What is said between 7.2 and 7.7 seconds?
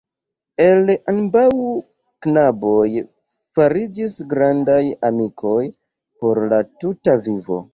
vivo.